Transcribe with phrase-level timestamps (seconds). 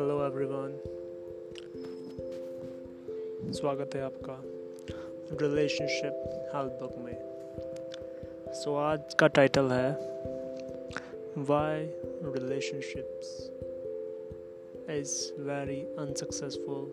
[0.00, 0.80] Hello everyone.
[3.52, 4.42] स्वागत है आपका
[5.42, 6.12] रिलेशनशिप
[6.54, 7.18] हेल्प बुक में।
[8.52, 9.92] सो so, आज का टाइटल है
[11.38, 11.90] why
[12.32, 13.50] relationships
[14.90, 16.92] is very unsuccessful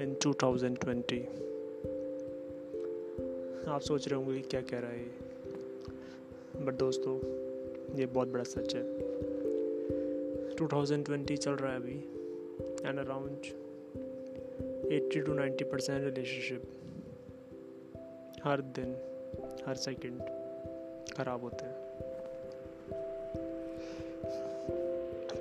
[0.00, 1.22] in 2020
[3.68, 5.06] आप सोच रहे होंगे क्या कह रहा है
[6.64, 7.16] बट दोस्तों
[7.98, 9.07] ये बहुत बड़ा सच है।
[10.58, 11.98] 2020 चल रहा है अभी
[12.88, 13.36] and around
[15.02, 16.62] 80 to 90 percent relationship
[18.44, 18.96] हर दिन
[19.66, 20.20] हर सेकंड
[21.14, 21.74] ख़राब होते हैं।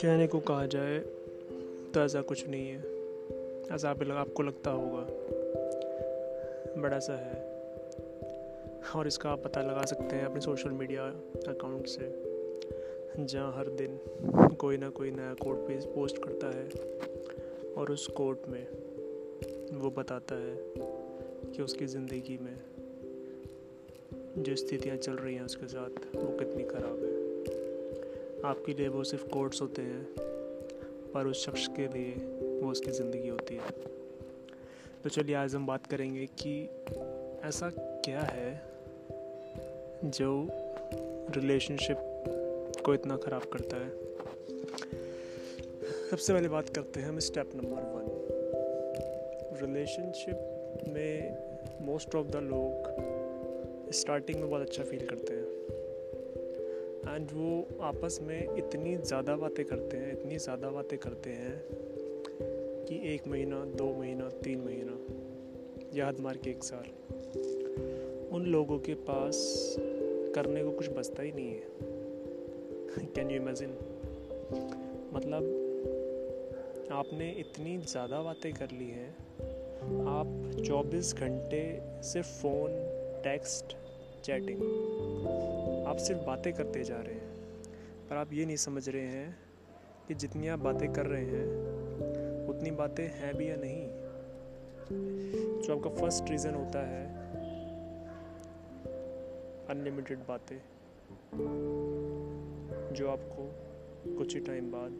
[0.01, 0.99] कहने को कहा जाए
[1.93, 2.79] तो ऐसा कुछ नहीं है।
[3.75, 5.07] ऐसा आप लग, आपको लगता होगा।
[6.81, 7.57] बड़ा सा है।
[8.95, 11.03] और इसका आप पता लगा सकते हैं अपने सोशल मीडिया
[11.51, 12.36] अकाउंट से।
[13.19, 13.97] जहाँ हर दिन
[14.55, 16.65] कोई ना कोई नया कोड पेज पोस्ट करता है
[17.73, 18.67] और उस कोड में
[19.77, 20.55] वो बताता है
[21.51, 22.55] कि उसकी ज़िंदगी में
[24.43, 27.15] जो स्थितियाँ चल रही हैं उसके साथ वो कितनी ख़राब है।
[28.49, 30.03] आपके लिए वो सिर्फ़ कोड्स होते हैं,
[31.13, 32.13] पर उस शख्स के लिए
[32.61, 33.71] वो उसकी ज़िंदगी होती है।
[35.03, 36.69] तो चलिए आज हम बात करेंगे कि
[37.43, 38.61] ऐसा क्या है
[40.03, 40.47] जो
[41.29, 42.16] रिलेशनशिप
[42.87, 43.89] को इतना ख़राब करता है।
[46.09, 48.05] सबसे पहले बात करते हैं हम स्टेप नंबर वन।
[49.61, 50.37] रिलेशनशिप
[50.87, 51.15] में
[51.81, 55.47] मोस्ट ऑफ़ द लोग स्टार्टिंग में बहुत अच्छा फील करते हैं।
[57.15, 61.57] एंड वो आपस में इतनी ज़्यादा बातें करते हैं, इतनी ज़्यादा बातें करते हैं
[62.85, 64.97] कि एक महीना, दो महीना, तीन महीना,
[65.93, 66.87] याद मार के एक साल।
[68.31, 69.37] उन लोगों के पास
[70.35, 71.86] करने को कुछ बचता ही नहीं है।
[72.95, 73.69] कैन यू इमेजिन
[75.13, 75.63] मतलब
[76.91, 79.11] आपने इतनी ज़्यादा बातें कर ली हैं।
[80.07, 82.71] आप 24 घंटे सिर्फ़ फ़ोन,
[83.23, 83.77] टेक्स्ट,
[84.23, 84.61] चैटिंग,
[85.87, 87.35] आप सिर्फ़ बातें करते जा रहे हैं।
[88.09, 89.37] पर आप ये नहीं समझ रहे हैं
[90.07, 91.47] कि जितनी आप बातें कर रहे हैं,
[92.47, 93.87] उतनी बातें हैं भी या नहीं।
[95.61, 97.05] जो आपका फ़र्स्ट रीज़न होता है
[99.69, 100.57] अनलिमिटेड बातें।
[102.97, 104.91] जो आपको कुछ ही टाइम बाद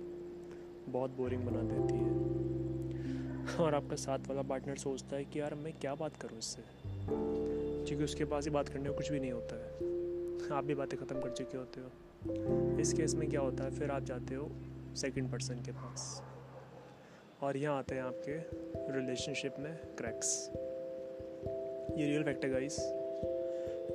[0.94, 5.74] बहुत बोरिंग बना देती है। और आपका साथ वाला पार्टनर सोचता है कि यार मैं
[5.74, 6.62] क्या बात करूँ इससे?
[7.86, 11.00] क्योंकि उसके पास ही बात करने को कुछ भी नहीं होता है। आप भी बातें
[11.00, 14.50] ख़त्म कर चुके होते हो। इस केस में क्या होता है, फिर आप जाते हो
[14.96, 16.24] सेकंड पर्सन के पास।
[17.42, 18.38] और यहाँ आते हैं आपके
[18.94, 20.50] रिलेशनशिप में क्रैक्स
[21.98, 22.80] ये रियल फैक्ट है गाइस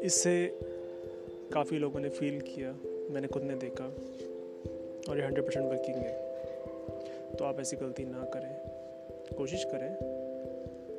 [0.02, 0.58] इससे
[1.54, 2.72] काफ़ी लोगों ने फील किया।
[3.12, 3.84] मैंने खुद ने देखा
[5.08, 6.32] और ये हंड्रेड परसेंट वर्किंग है।
[7.34, 8.72] तो आप ऐसी गलती ना करें।
[9.34, 9.96] कोशिश करें।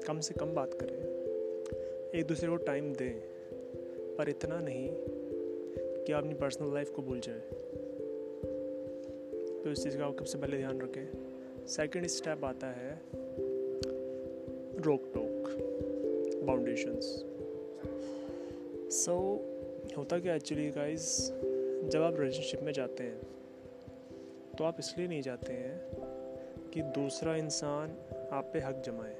[0.07, 1.13] कम से कम बात करें।
[2.19, 3.33] एक दूसरे को टाइम दें।
[4.15, 4.89] पर इतना नहीं
[6.03, 7.39] कि आप अपनी पर्सनल लाइफ को भूल जाए।
[9.63, 11.09] तो इस चीज़ का आप सबसे पहले ध्यान रखें।
[11.67, 13.01] सेकंड स्टेप आता है
[14.77, 15.49] रोक टोक
[16.43, 17.25] बाउंडेशंस
[18.95, 19.39] सो
[19.97, 21.31] होता क्या एक्चुअली गाइस
[21.89, 23.21] जब आप रिलेशनशिप में जाते हैं
[24.57, 25.79] तो आप इसलिए नहीं जाते हैं
[26.73, 27.95] कि दूसरा इंसान
[28.31, 29.15] आप पे हक जमाए,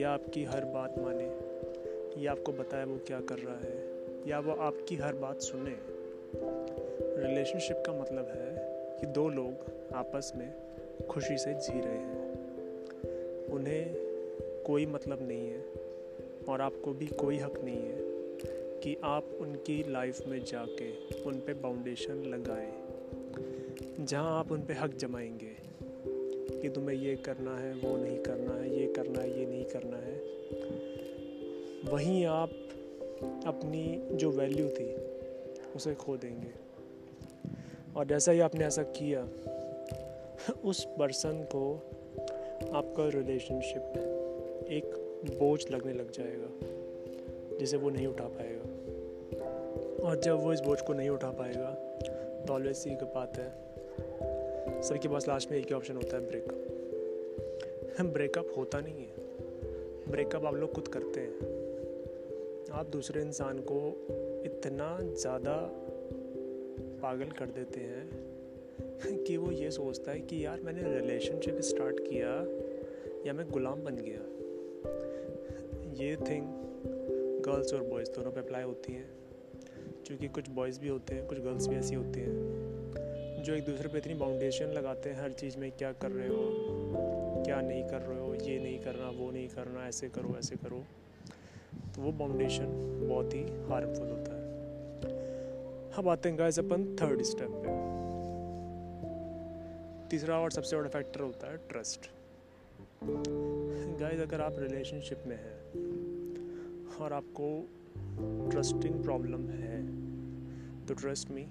[0.00, 1.24] या आपकी हर बात माने,
[2.22, 5.76] या आपको बताए वो क्या कर रहा है, या वो आपकी हर बात सुने।
[7.22, 8.54] रिलेशनशिप का मतलब है
[9.00, 10.52] कि दो लोग आपस में
[11.10, 13.94] खुशी से जी रहे हैं। उन्हें
[14.66, 15.64] कोई मतलब नहीं है
[16.48, 18.11] और आपको भी कोई हक नहीं है।
[18.82, 22.72] कि आप उनकी लाइफ में जाके उन पे बाउंडेशन लगाएँ,
[24.04, 25.56] जहाँ आप उन पे हक जमाएँगे
[26.60, 29.96] कि तुम्हें ये करना है, वो नहीं करना है, ये करना है, ये नहीं करना
[29.96, 30.14] है।
[31.92, 32.50] वहीं आप
[33.46, 34.94] अपनी जो वैल्यू थी,
[35.76, 36.50] उसे खो देंगे।
[37.96, 39.24] और जैसा ही आपने ऐसा किया,
[40.64, 41.74] उस पर्सन को
[42.72, 43.82] आपका रिलेशनशिप
[44.70, 44.84] एक
[45.38, 46.81] बोझ लगने लग जाएगा।
[47.60, 48.62] जिसे वो नहीं उठा पाएगा।
[50.08, 51.70] और जब वो इस बोझ को नहीं उठा पाएगा
[52.46, 53.50] तो ऑलवेज सी की बात है।
[54.82, 56.58] सबके पास लास्ट में एक ही ऑप्शन होता है ब्रेकअप
[58.00, 61.32] ब्रेकअप होता नहीं है। ब्रेकअप आप लोग खुद करते हैं।
[62.72, 63.78] आप दूसरे इंसान को
[64.44, 65.56] इतना ज़्यादा
[67.02, 68.08] पागल कर देते हैं
[69.24, 72.28] कि वो ये सोचता है कि यार मैंने रिलेशनशिप स्टार्ट किया
[73.26, 74.22] या मैं गुलाम बन गया।
[76.04, 76.46] ये थिंग
[77.42, 79.10] गर्ल्स और बॉयज़ दोनों पे अप्लाई होती हैं।
[80.06, 82.34] क्योंकि कुछ बॉयज़ भी होते हैं, कुछ गर्ल्स भी ऐसी होती हैं,
[83.44, 86.36] जो एक दूसरे पे इतनी बाउंडेशन लगाते हैं, हर चीज़ में क्या कर रहे हो,
[87.44, 90.84] क्या नहीं कर रहे हो, ये नहीं करना, वो नहीं करना, ऐसे करो ऐसे करो।
[91.94, 92.66] तो वो बाउंडेशन
[93.08, 94.42] बहुत ही हार्मफुल होता है।
[95.92, 97.92] अब आते हैं गाइस अपन थर्ड स्टेप पे।
[100.08, 102.10] तीसरा और सबसे बड़ा फैक्टर होता है ट्रस्ट
[104.00, 105.81] गाइस अगर आप रिलेशनशिप में हैं
[107.00, 107.68] और आपको
[108.52, 109.82] ट्रस्टिंग प्रॉब्लम है
[110.86, 111.46] तो ट्रस्ट मी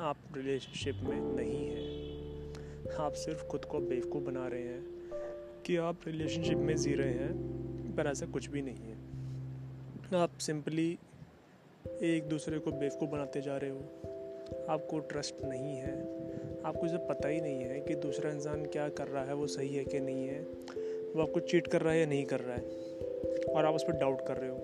[0.00, 4.84] आप रिलेशनशिप में नहीं हैं। आप सिर्फ़ खुद को बेवकूफ़ बना रहे हैं
[5.66, 7.32] कि आप रिलेशनशिप में जी रहे हैं,
[7.96, 8.98] पर ऐसा कुछ भी नहीं है।
[10.14, 10.98] आप सिंपली
[12.02, 13.80] एक दूसरे को बेवकूफ़ बनाते जा रहे हो।
[14.68, 16.00] आपको ट्रस्ट नहीं है।
[16.62, 19.74] आपको इसे पता ही नहीं है कि दूसरा इंसान क्या कर रहा है, वो सही
[19.76, 20.40] है कि नहीं है,
[21.14, 22.89] वो आपको चीट कर रहा है या नहीं कर रहा है।
[23.48, 24.58] और आप उस पर डाउट कर रहे हो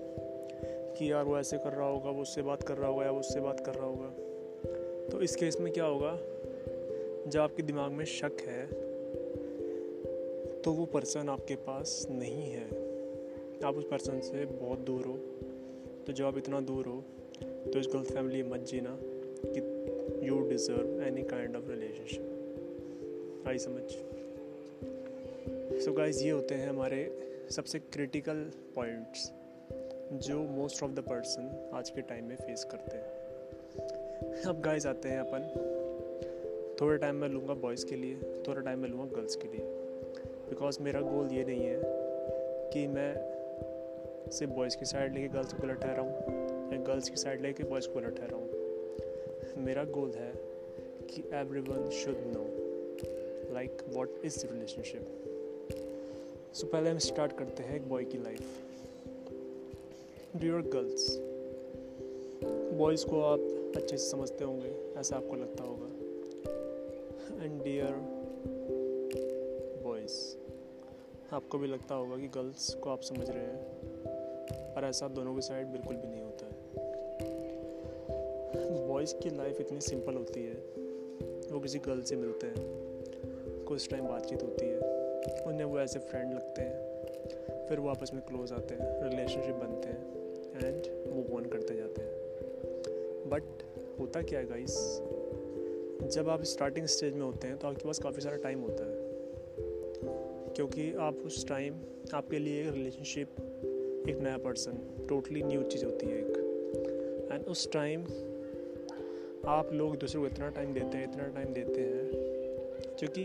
[0.97, 3.19] कि यार वो ऐसे कर रहा होगा, वो उससे बात कर रहा होगा या वो
[3.19, 4.09] उससे बात कर रहा होगा।
[5.09, 6.17] तो इस केस में क्या होगा?
[7.27, 8.65] जब आपके दिमाग में शक है
[10.61, 12.65] तो वो पर्सन आपके पास नहीं है।
[13.63, 15.17] आप उस पर्सन से बहुत दूर हो।
[16.07, 17.03] तो जब आप इतना दूर हो
[17.43, 18.97] तो इस गलत फैमिली मत जीना
[19.45, 19.59] कि
[20.27, 23.83] you deserve any kind of relationship I समझ।
[25.81, 27.03] सो गाइस ये होते हैं हमारे
[27.51, 29.31] सबसे क्रिटिकल पॉइंट्स
[30.13, 35.09] जो मोस्ट ऑफ़ द पर्सन आज के टाइम में फेस करते हैं। अब गाइस आते
[35.09, 35.47] हैं अपन।
[36.81, 38.15] थोड़ा टाइम मैं लूँगा बॉयज़ के लिए,
[38.47, 39.61] थोड़ा टाइम मैं लूँगा गर्ल्स के लिए।
[40.49, 41.81] बिकॉज़ मेरा गोल ये नहीं है
[42.73, 43.13] कि मैं
[44.31, 46.11] सिर्फ़ बॉयज़ की साइड लेके गर्ल्स को गलत ठहराऊँ
[46.73, 50.33] या गर्ल्स की साइड लेके बॉयज़ को गलत ठहराऊँ। मेरा गोल है
[51.09, 51.23] कि
[51.59, 52.45] everyone should know
[53.53, 55.26] like what is relationship
[56.53, 58.41] so पहले हम स्टार्ट करते हैं एक बॉय की लाइफ
[60.35, 61.17] डियर गर्ल्स
[62.73, 63.39] बॉयज़ को आप
[63.75, 65.85] अच्छे से समझते होंगे, ऐसा आपको लगता होगा.
[67.43, 67.93] एंड डियर
[69.83, 70.35] बॉयज़
[71.33, 75.41] आपको भी लगता होगा कि गर्ल्स को आप समझ रहे हैं, पर ऐसा दोनों की
[75.41, 76.53] साइड बिल्कुल भी नहीं होता है.
[78.87, 80.55] बॉयज़ की लाइफ इतनी सिंपल होती है,
[81.51, 84.96] वो किसी गर्ल से मिलते हैं, कुछ टाइम बातचीत होती है
[85.47, 89.87] उन्हें वो ऐसे फ्रेंड लगते हैं। फिर वो आपस में क्लोज आते हैं रिलेशनशिप बनते
[89.87, 90.17] हैं
[90.65, 92.13] एंड मूव ऑन करते जाते हैं।
[93.29, 93.43] बट
[93.99, 95.01] होता क्या है गाइस
[96.15, 99.07] जब आप स्टार्टिंग स्टेज में होते हैं तो आपके पास काफ़ी सारा टाइम होता है।
[100.53, 101.75] क्योंकि आप उस टाइम
[102.13, 103.29] आपके लिए रिलेशनशिप
[104.09, 108.01] एक नया पर्सन टोटली न्यू चीज़ होती है एक। एंड उस टाइम
[109.45, 112.09] आप लोग दूसरे को इतना टाइम देते हैं, इतना टाइम देते हैं,
[112.99, 113.23] क्योंकि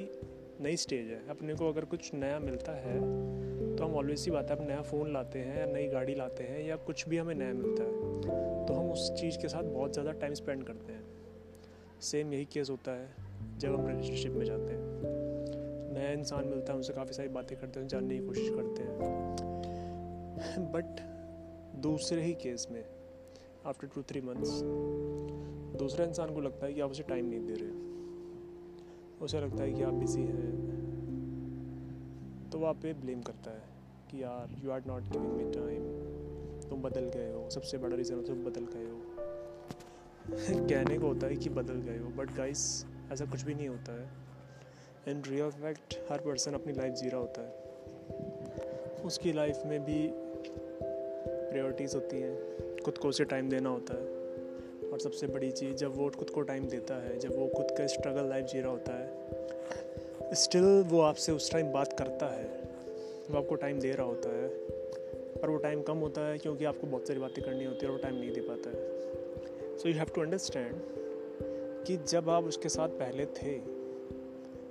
[0.62, 2.98] नई स्टेज है। अपने को अगर कुछ नया मिलता है
[3.76, 6.44] तो हम ऑलवेज ही बात है, हम नया फ़ोन लाते हैं, या नई गाड़ी लाते
[6.44, 9.92] हैं, या कुछ भी हमें नया मिलता है तो हम उस चीज़ के साथ बहुत
[9.92, 11.04] ज़्यादा टाइम स्पेंड करते हैं।
[12.00, 13.08] सेम यही केस होता है,
[13.58, 14.80] जब हम रिलेशनशिप में जाते हैं।
[15.94, 18.96] नया इंसान मिलता है, उनसे काफ़ी सारी बातें करते हैं, जानने की कोशिश करते हैं।
[20.72, 21.00] बट
[21.82, 22.84] दूसरे ही केस में
[23.66, 24.60] आफ्टर टू थ्री मंथ्स
[25.78, 27.91] दूसरे इंसान को लगता है कि आप उसे टाइम नहीं दे रहे।
[29.22, 30.72] उसे लगता है कि आप बिज़ी हैं।
[32.52, 33.62] तो वो आप पे ब्लेम करता है
[34.10, 36.12] कि यार you are not giving me time
[36.70, 39.00] तुम बदल गए हो। सबसे बड़ा रीज़न हो तुम बदल गए हो।
[40.68, 44.02] कहने को होता है कि बदल गए हो। बट गाइस ऐसा कुछ भी नहीं होता
[44.02, 44.08] है।
[45.08, 47.62] इन रियल फैक्ट हर पर्सन अपनी लाइफ जी रहा होता है।
[49.02, 50.10] उसकी लाइफ में भी
[51.50, 52.38] प्रायोरिटीज़ होती हैं।
[52.84, 54.22] खुद को उसे टाइम देना होता है।
[54.92, 57.86] और सबसे बड़ी चीज़, जब वो खुद को टाइम देता है, जब वो खुद का
[57.86, 59.01] स्ट्रगल लाइफ जी रहा होता है
[60.34, 62.62] स्टिल वो आपसे उस टाइम बात करता है।
[63.30, 64.48] वो आपको टाइम दे रहा होता है।
[65.36, 67.98] पर वो टाइम कम होता है क्योंकि आपको बहुत सारी बातें करनी होती है और
[67.98, 68.92] वो टाइम नहीं दे पाता है।
[69.78, 70.82] So you have to understand
[71.86, 73.58] कि जब आप उसके साथ पहले थे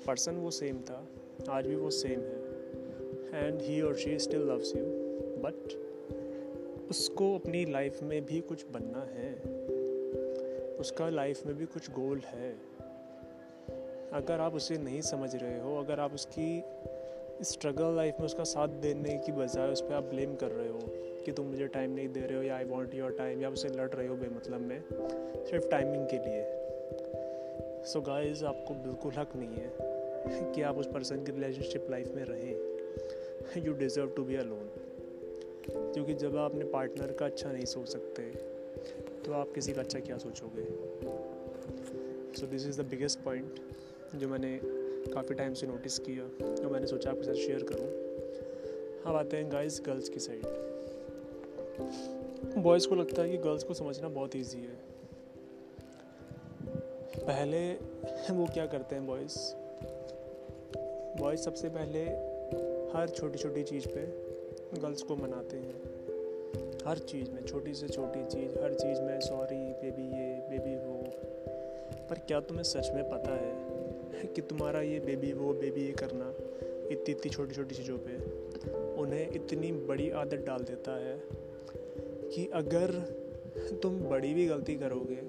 [0.07, 1.07] पर्सन वो सेम था,
[1.49, 2.41] आज भी वो सेम है।
[3.45, 4.83] एंड ही और she still loves you
[5.43, 5.81] but
[6.89, 9.35] उसको अपनी लाइफ में भी कुछ बनना है।
[10.75, 12.70] उसका लाइफ में भी कुछ गोल है।
[14.13, 16.63] अगर आप उसे नहीं समझ रहे हो, अगर आप उसकी
[17.41, 20.79] स्ट्रगल लाइफ में उसका साथ देने की बजाय उस पर आप ब्लेम कर रहे हो
[21.25, 23.69] कि तुम मुझे टाइम नहीं दे रहे हो या आई वॉन्ट योर टाइम या उसे
[23.69, 24.83] लड़ रहे हो बेमतलब में,
[25.45, 26.43] सिर्फ़ टाइमिंग के लिए।
[27.85, 32.13] सो so गाइस आपको बिल्कुल हक नहीं है कि आप उस पर्सन की रिलेशनशिप लाइफ
[32.15, 34.69] में रहें। You deserve to be alone
[35.69, 38.23] क्योंकि जब आप अपने पार्टनर का अच्छा नहीं सोच सकते
[39.25, 40.65] तो आप किसी का अच्छा क्या सोचोगे?
[42.39, 43.59] So this is the biggest point
[44.15, 44.59] जो मैंने
[45.13, 47.87] काफ़ी टाइम से नोटिस किया और मैंने सोचा आपके साथ शेयर करूँ।
[49.03, 50.45] हम आते हैं गाइस गर्ल्स की साइड
[52.57, 54.75] बॉयज़ को लगता है कि गर्ल्स को समझना बहुत ईजी है।
[57.17, 57.73] पहले
[58.33, 59.37] वो क्या करते हैं बॉयज़
[61.21, 62.03] बॉयज़ सबसे पहले
[62.97, 64.01] हर छोटी छोटी चीज़ पे
[64.81, 65.75] गर्ल्स को मनाते हैं।
[66.87, 71.03] हर चीज़ में, छोटी से छोटी चीज़, हर चीज़ में सॉरी बेबी ये बेबी वो।
[72.09, 73.70] पर क्या तुम्हें सच में पता है?
[74.35, 76.29] कि तुम्हारा ये बेबी वो बेबी ये करना,
[76.91, 78.15] इतनी इतनी छोटी छोटी चीज़ों पे,
[79.01, 81.17] उन्हें इतनी बड़ी आदत डाल देता है
[82.29, 82.91] कि अगर
[83.83, 85.19] तुम बड़ी भी गलती करोगे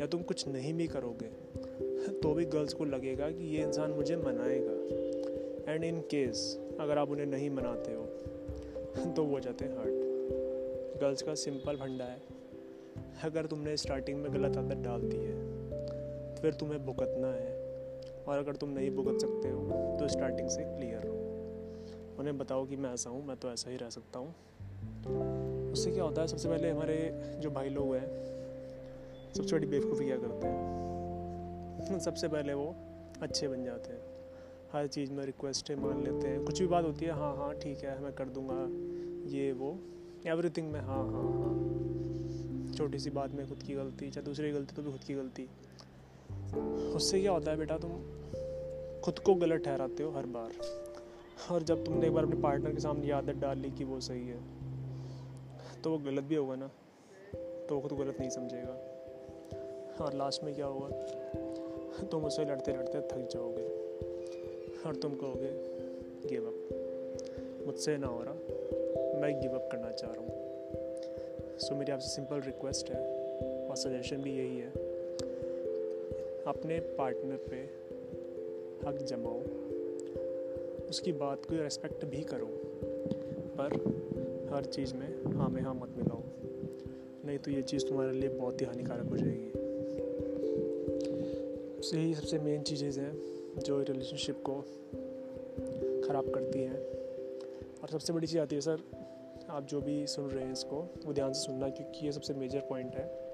[0.00, 1.28] या तुम कुछ नहीं भी करोगे
[2.22, 7.10] तो भी गर्ल्स को लगेगा कि ये इंसान मुझे मनाएगा। एंड इन केस अगर आप
[7.10, 12.20] उन्हें नहीं मनाते हो तो वो जाते हैं हर्ट गर्ल्स का सिंपल फंडा है,
[13.24, 15.38] अगर तुमने स्टार्टिंग में गलत आदत डाल दी है,
[16.42, 17.59] फिर तुम्हें भुगतना है।
[18.28, 19.60] और अगर तुम नहीं भुगत सकते हो
[20.00, 23.76] तो स्टार्टिंग से क्लियर रहो। उन्हें बताओ कि मैं ऐसा हूँ, मैं तो ऐसा ही
[23.76, 24.34] रह सकता हूँ।
[25.72, 28.08] उससे क्या होता है, सबसे पहले हमारे जो भाई लोग हैं,
[29.34, 30.70] सबसे बड़ी बेवकूफ़ी क्या करते हैं?
[31.98, 32.74] सबसे पहले वो
[33.22, 34.00] अच्छे बन जाते हैं।
[34.72, 37.54] हर चीज़ में रिक्वेस्ट है, मान लेते हैं। कुछ भी बात होती है हाँ हाँ
[37.54, 38.66] ठीक है, मैं कर दूँगा,
[39.36, 39.78] ये, वो
[40.26, 41.70] एवरीथिंग में हाँ हाँ हाँ।
[42.76, 45.48] छोटी सी बात में खुद की गलती, चाहे दूसरी गलती तो भी खुद की गलती।
[46.56, 47.90] उससे क्या होता है बेटा तुम
[49.04, 50.50] खुद को गलत ठहराते हो हर बार।
[51.52, 54.26] और जब तुमने एक बार अपने पार्टनर के सामने आदत डाल ली कि वो सही
[54.28, 54.38] है
[55.82, 56.70] तो वो गलत भी होगा ना?
[57.68, 63.00] तो वो खुद गलत नहीं समझेगा। और लास्ट में क्या होगा तुम उससे लड़ते लड़ते
[63.00, 63.64] थक जाओगे
[64.86, 65.50] और तुम कहोगे
[66.28, 68.34] गिव अप मुझसे ना हो रहा।
[69.20, 73.00] मैं गिव अप करना चाह रहा हूँ। सो मेरी आपसे सिंपल रिक्वेस्ट है
[73.68, 74.89] और सजेशन भी यही है।
[76.46, 77.56] अपने पार्टनर पे
[78.88, 79.40] हक जमाओ।
[80.88, 82.46] उसकी बात को रेस्पेक्ट भी करो,
[83.58, 83.72] पर
[84.54, 86.22] हर चीज़ में हाँ में हाँ मत मिलाओ।
[87.26, 89.50] नहीं तो ये चीज़ तुम्हारे लिए बहुत ही हानिकारक हो जाएगी।
[91.94, 93.20] यही सबसे मेन चीज़ें हैं
[93.58, 94.54] जो रिलेशनशिप को
[96.08, 96.80] ख़राब करती हैं।
[97.82, 98.78] और सबसे बड़ी चीज़ आती है, सर,
[99.48, 102.60] आप जो भी सुन रहे हैं इसको, वो ध्यान से सुनना, क्योंकि ये सबसे मेजर
[102.60, 103.29] पॉइंट है।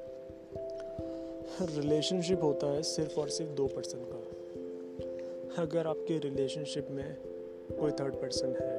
[1.61, 7.17] रिलेशनशिप होता है सिर्फ़ और सिर्फ़ दो पर्सन का। अगर आपके रिलेशनशिप में
[7.71, 8.75] कोई थर्ड पर्सन है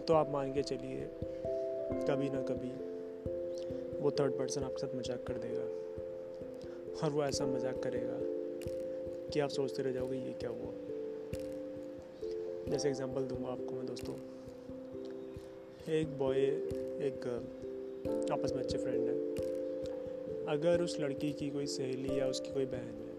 [0.00, 1.06] तो आप मान के चलिए,
[2.08, 2.70] कभी ना कभी
[4.00, 5.66] वो थर्ड पर्सन आपके साथ मज़ाक कर देगा।
[7.02, 8.18] और वो ऐसा मज़ाक करेगा
[9.28, 10.72] कि आप सोचते रह जाओगे ये क्या हुआ।
[12.68, 14.14] जैसे एग्जांपल दूँगा आपको मैं दोस्तों।
[15.92, 16.40] एक बॉय
[17.06, 17.26] एक,
[18.32, 19.21] आपस में अच्छे फ्रेंड है।
[20.48, 23.12] अगर उस लड़की की कोई सहेली या उसकी कोई बहन है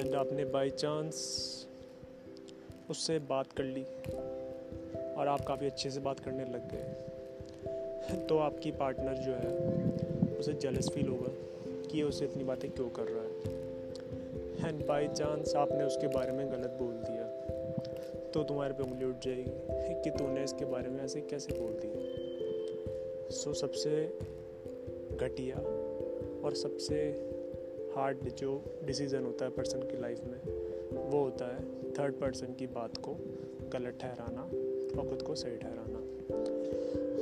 [0.00, 1.14] एंड आपने बाई चांस
[2.90, 3.82] उससे बात कर ली
[5.14, 6.94] और आप काफ़ी अच्छे से बात करने लग गए
[8.28, 9.56] तो आपकी पार्टनर जो है
[10.38, 11.32] उसे जलस फील होगा
[11.88, 13.28] कि उसे इतनी बातें क्यों कर रहा है।
[14.68, 17.24] एंड बाई चांस आपने उसके बारे में गलत बोल दिया
[18.34, 23.30] तो तुम्हारे पे उंगली उठ जाएगी कि तूने इसके बारे में ऐसे कैसे बोल दिया।
[23.30, 24.18] सो so, सबसे
[25.20, 25.56] घटिया
[26.44, 26.96] और सबसे
[27.96, 30.40] हार्ड जो डिसीज़न होता है पर्सन की लाइफ में,
[31.10, 33.14] वो होता है थर्ड पर्सन की बात को
[33.72, 34.42] गलत ठहराना
[35.00, 35.98] और ख़ुद को सही ठहराना।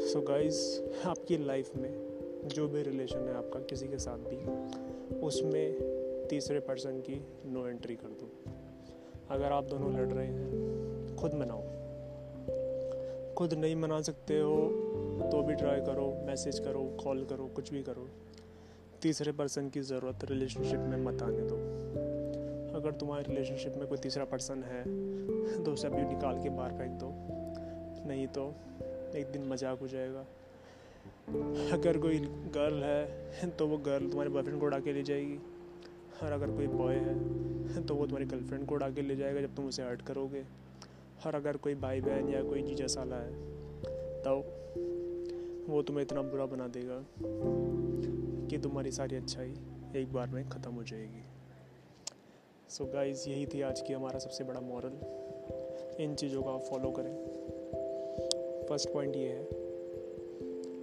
[0.07, 2.07] सो so गाइस आपकी लाइफ में
[2.47, 4.37] जो भी रिलेशन है आपका किसी के साथ भी,
[5.19, 5.75] उसमें
[6.29, 8.31] तीसरे पर्सन की नो एंट्री कर दो।
[9.31, 11.63] अगर आप दोनों लड़ रहे हैं, खुद मनाओ।
[13.35, 14.86] खुद नहीं मना सकते हो
[15.27, 18.09] तो भी ट्राई करो मैसेज करो कॉल करो, कुछ भी करो।
[19.03, 21.57] तीसरे पर्सन की ज़रूरत रिलेशनशिप में मत आने दो।
[22.77, 24.83] अगर तुम्हारे रिलेशनशिप में कोई तीसरा पर्सन है
[25.65, 27.11] तो उसे अभी निकाल के बाहर फेंक दो।
[28.09, 28.49] नहीं तो
[29.17, 30.25] एक दिन मज़ाक हो जाएगा।
[31.75, 32.19] अगर कोई
[32.55, 35.39] गर्ल है तो वो गर्ल तुम्हारे बॉयफ्रेंड को उड़ा के ले जाएगी।
[36.17, 39.55] और अगर कोई बॉय है तो वो तुम्हारी गर्लफ्रेंड को उड़ा के ले जाएगा जब
[39.57, 40.45] तुम उसे हर्ट करोगे।
[41.27, 43.33] और अगर कोई भाई बहन या कोई जीजा साला है
[44.23, 44.41] तो
[45.69, 47.05] वो तुम्हें इतना बुरा बना देगा
[48.51, 49.55] कि तुम्हारी सारी अच्छाई
[49.97, 51.23] एक बार में ख़त्म हो जाएगी।
[52.69, 54.93] सो so गाइस यही थी आज की हमारा सबसे बड़ा मॉरल
[56.03, 57.15] इन चीज़ों को आप फॉलो करें।
[58.69, 59.43] फ़र्स्ट पॉइंट ये है,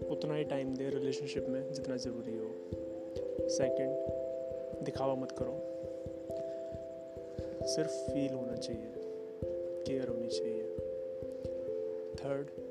[0.07, 5.59] उतना ही टाइम दे रिलेशनशिप में जितना ज़रूरी हो। सेकंड दिखावा मत करो।
[7.67, 8.93] सिर्फ़ फील होना चाहिए
[9.87, 10.63] केयर होनी चाहिए।
[12.15, 12.62] थर्ड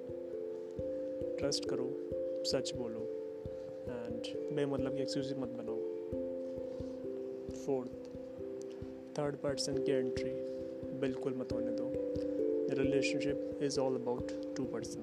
[1.42, 1.86] ट्रस्ट करो,
[2.44, 3.00] सच बोलो
[3.88, 5.78] एंड बेमतलब की एक्सक्यूज मत बनाओ।
[7.54, 7.90] फोर्थ
[9.18, 10.30] थर्ड पर्सन की एंट्री
[11.00, 11.88] बिल्कुल मत होने दो।
[12.82, 15.00] Relationship is all about two person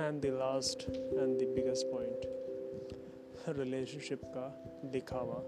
[0.00, 5.42] and the last and the biggest point relationship का दिखावा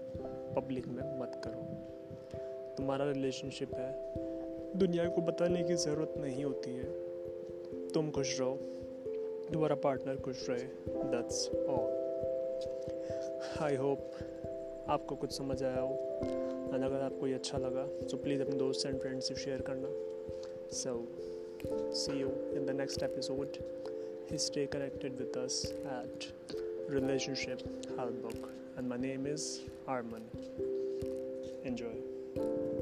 [0.61, 1.61] पब्लिक में मत करो।
[2.77, 4.13] तुम्हारा रिलेशनशिप है,
[4.77, 8.59] दुनिया को बताने की ज़रूरत नहीं होती है। तुम खुश रहो।
[9.51, 10.65] तुम्हारा पार्टनर खुश रहे
[11.13, 11.97] दैट्स ऑल
[13.63, 14.11] आई होप
[14.89, 15.93] आपको कुछ समझ आया हो
[16.73, 19.89] एंड अगर आपको ये अच्छा लगा तो प्लीज़ अपने दोस्त एंड फ्रेंड्स से शेयर करना
[20.77, 20.95] so
[22.01, 23.57] see you in the next episode
[24.37, 25.35] stay connected with
[25.87, 26.27] at
[26.87, 27.61] Relationship
[27.97, 28.49] Help Book.
[28.77, 30.21] And my name is Arman.
[31.63, 32.78] Enjoy.